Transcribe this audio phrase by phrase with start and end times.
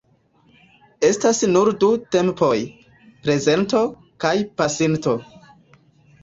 [1.09, 2.55] Estas nur du tempoj:
[3.27, 3.83] prezento
[4.27, 5.15] kaj pasinto.